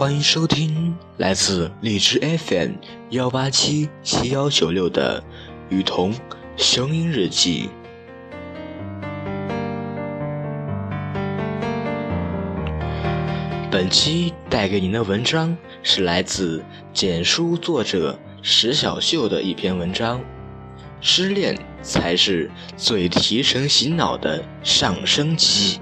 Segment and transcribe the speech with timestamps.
[0.00, 2.70] 欢迎收听来自荔枝 FM
[3.10, 5.22] 幺八七七幺九六的
[5.68, 6.14] 雨桐
[6.56, 7.68] 声音日记。
[13.70, 20.18] 本期带给您的文章是来自简书作者石小秀的一篇文章：
[21.02, 25.78] 失恋才是最提神醒脑的上升期。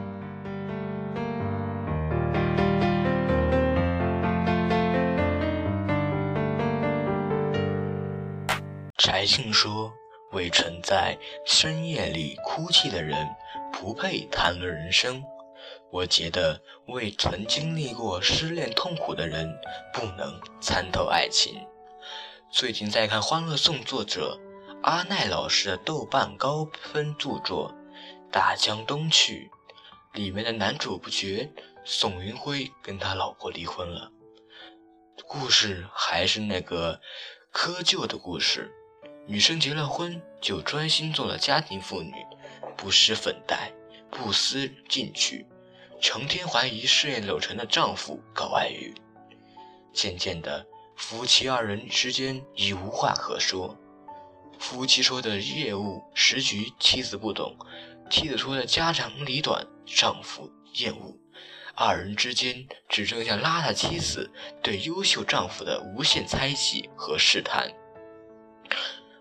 [9.28, 9.92] 柴静说
[10.32, 13.28] ：“未曾在深夜里哭泣的人，
[13.70, 15.22] 不配谈论人生。”
[15.92, 19.54] 我觉得未曾经历过失恋痛苦的人，
[19.92, 21.66] 不能参透爱情。
[22.50, 24.40] 最近在看《欢乐颂》作者
[24.82, 27.74] 阿奈老师的豆瓣高分著作
[28.32, 29.50] 《大江东去》，
[30.18, 31.52] 里面的男主不觉
[31.84, 34.10] 宋云辉跟他老婆离婚了。
[35.26, 37.02] 故事还是那个
[37.52, 38.72] 窠臼的故事。
[39.30, 42.14] 女生结了婚就专心做了家庭妇女，
[42.78, 43.70] 不施粉黛，
[44.10, 45.44] 不思进取，
[46.00, 48.94] 成天怀疑事业有成的丈夫搞外遇。
[49.92, 53.76] 渐渐的，夫妻二人之间已无话可说。
[54.58, 57.52] 夫妻说的业务时局，妻子不懂；
[58.08, 61.14] 妻子说的家长里短，丈夫厌恶。
[61.74, 64.32] 二人之间只剩下邋遢妻子
[64.62, 67.70] 对优秀丈夫的无限猜忌和试探。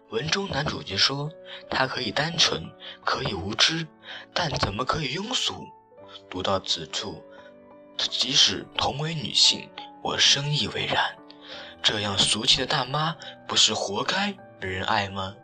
[0.09, 1.29] 文中男主角说
[1.69, 2.63] ：“他可以单纯，
[3.03, 3.85] 可以无知，
[4.33, 5.67] 但怎么可以庸俗？”
[6.29, 7.21] 读到此处，
[7.97, 9.69] 即使同为女性，
[10.01, 11.13] 我深以为然。
[11.83, 15.35] 这样俗气的大妈，不是活该没人爱吗？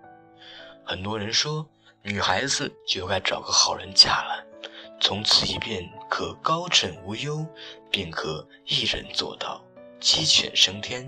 [0.86, 1.68] 很多人说，
[2.02, 4.46] 女孩子就该找个好人嫁了，
[5.02, 7.46] 从此一便可高枕无忧，
[7.92, 9.62] 便可一人做到
[10.00, 11.06] 鸡犬升天。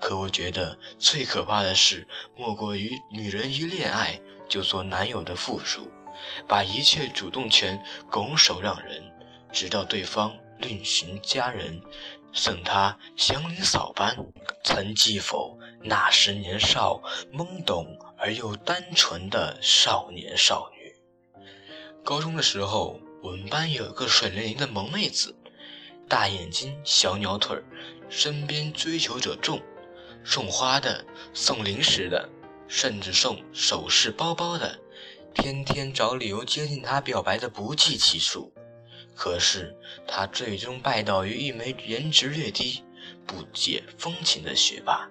[0.00, 5.90] 可我觉得最可怕的事，莫过于女人一恋爱就做男友的附属，
[6.46, 9.12] 把一切主动权拱手让人，
[9.52, 11.80] 直到对方另寻佳人，
[12.32, 14.16] 赠他祥林嫂般。
[14.64, 15.58] 曾记否？
[15.82, 17.00] 那时年少
[17.32, 20.94] 懵懂而又单纯的少年少女。
[22.04, 25.36] 高中的时候，我们班有一个水灵灵的萌妹子，
[26.08, 27.64] 大眼睛，小鸟腿儿。
[28.08, 29.60] 身边追求者众，
[30.24, 32.28] 送花的，送零食的，
[32.66, 34.78] 甚至送首饰包包的，
[35.34, 38.52] 天天找理由接近他表白的不计其数。
[39.14, 39.76] 可是
[40.06, 42.84] 他最终拜倒于一枚颜值略低、
[43.26, 45.08] 不解风情的学霸。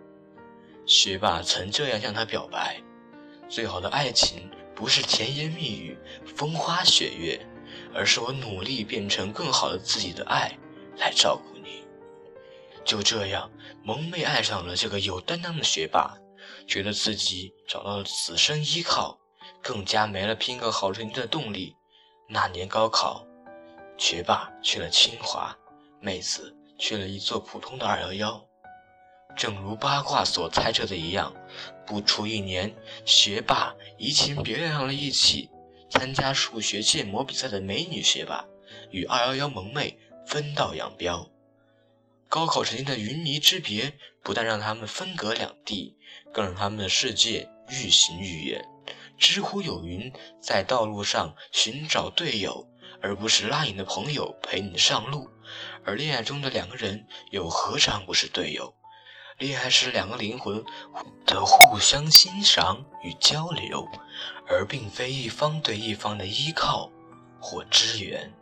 [0.85, 2.81] 学霸曾这样向他表白
[3.49, 7.45] ：“最好的爱情不是甜言蜜语、风花雪月，
[7.93, 10.57] 而是我努力变成更好的自己的爱
[10.97, 11.56] 来照顾。”
[12.87, 13.51] 就这样，
[13.83, 16.17] 萌妹爱上了这个有担当的学霸，
[16.65, 19.19] 觉得自己找到了此生依靠，
[19.61, 21.75] 更加没了拼个好成绩的动力。
[22.29, 23.27] 那年高考，
[23.97, 25.53] 学霸去了清华，
[25.99, 28.41] 妹子去了一座普通的二幺幺。
[29.35, 31.35] 正如八卦所猜测的一样，
[31.85, 32.73] 不出一年，
[33.03, 35.49] 学霸移情别恋上了一起
[35.89, 38.45] 参加数学建模比赛的美女学霸，
[38.91, 41.29] 与二幺幺萌妹分道扬镳。
[42.29, 45.95] 高考成绩的云泥之别，不但让他们分隔两地，
[46.33, 48.65] 更让他们的世界愈行愈远。
[49.17, 50.11] 知乎有云：
[50.41, 52.67] 在道路上寻找队友，
[53.01, 55.29] 而不是拉你的朋友陪你上路。
[55.85, 58.75] 而恋爱中的两个人，又何尝不是队友？
[59.37, 60.63] 恋爱是两个灵魂
[61.25, 63.87] 的互相欣赏与交流，
[64.47, 66.91] 而并非一方对一方的依靠
[67.39, 68.33] 或支援。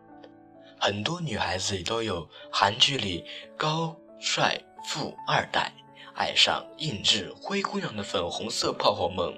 [0.79, 3.25] 很多女孩子都有韩剧里
[3.57, 5.71] 高帅富二代
[6.13, 9.33] 爱上印制灰姑娘的粉红色泡泡梦，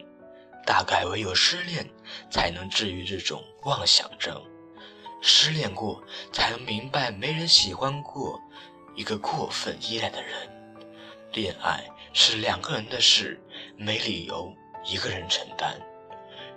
[0.66, 1.90] 大概唯有失恋
[2.30, 4.44] 才能治愈这种妄想症。
[5.22, 8.40] 失恋过才能明白，没人喜欢过
[8.96, 10.34] 一个过分依赖的人。
[11.34, 13.42] 恋爱是两个人的事，
[13.76, 14.54] 没理由
[14.86, 15.80] 一个人承担。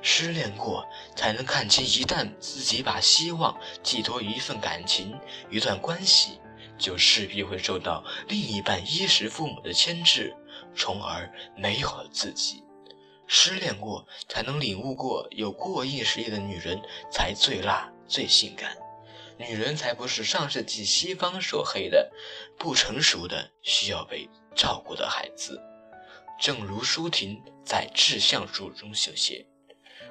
[0.03, 5.19] 失恋过，才能看清，一旦自己把希望寄托于一份感情、
[5.51, 6.39] 一段关系，
[6.79, 10.35] 就势必会受到另一半衣食父母的牵制，
[10.75, 12.65] 从而没有了自己。
[13.27, 16.81] 失恋过，才能领悟过，有过硬实力的女人
[17.13, 18.77] 才最辣、最性感。
[19.39, 22.11] 女人才不是上世纪西方所黑的
[22.59, 25.63] 不成熟的、需要被照顾的孩子。
[26.41, 29.47] 正如舒婷在《志向树》中所写。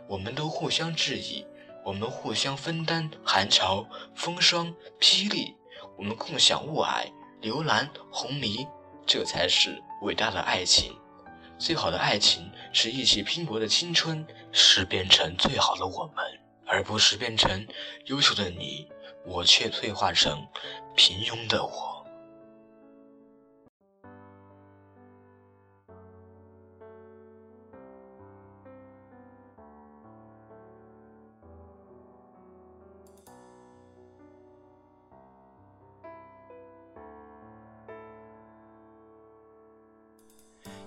[0.09, 1.45] 我们都互相质疑，
[1.85, 5.56] 我们互相分担寒潮、风霜、霹雳，
[5.95, 7.06] 我们共享雾霭、
[7.41, 8.67] 流岚、红霓，
[9.06, 10.97] 这才是伟大的爱情。
[11.59, 16.25] 最好的爱情是一起拼搏的青春，是变成最好的我们，
[16.65, 17.67] 而不是变成
[18.06, 18.88] 优秀的你，
[19.27, 20.47] 我却退化成
[20.95, 21.99] 平庸的我。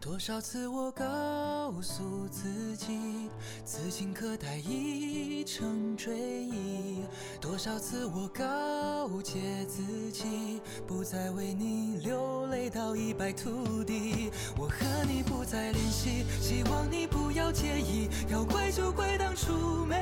[0.00, 3.30] 多少次我告诉自己，
[3.64, 6.14] 此情可待已成追
[6.44, 7.02] 忆。
[7.40, 9.82] 多少次我告诫自
[10.12, 14.30] 己，不再为你流泪到一败涂地。
[14.58, 18.10] 我和你不再联系，希望你不要介意。
[18.28, 19.96] 要怪就怪当初没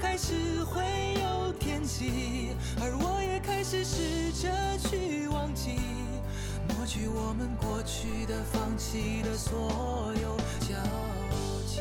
[0.00, 0.82] 开始会
[1.20, 4.48] 有天际，而我也开始试着
[4.78, 5.78] 去忘记，
[6.68, 10.76] 抹去我们过去的、放弃的所有交
[11.66, 11.80] 集。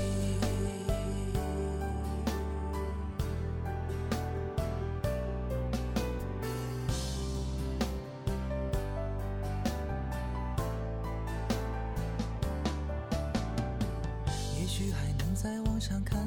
[14.59, 16.26] 也许还能在网上看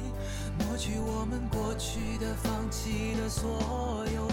[0.81, 4.27] 去我们过去的、放弃的所有